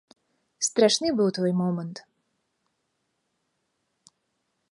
Страшны 0.67 1.07
быў 1.19 1.27
той 1.37 1.51
момант! 1.59 1.97